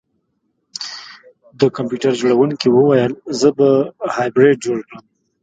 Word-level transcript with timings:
د 1.59 1.61
کمپیوټر 1.75 2.13
جوړونکي 2.21 2.67
وویل 2.71 3.13
زه 3.39 3.49
به 3.57 3.69
هایبریډ 4.15 4.55
جوړ 4.65 4.79
کړم 4.87 5.03